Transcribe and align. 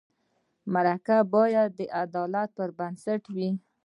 مرکه 0.73 1.17
باید 1.33 1.69
د 1.79 1.81
عدالت 2.03 2.49
پر 2.57 2.69
بنسټ 2.77 3.21
وي. 3.35 3.49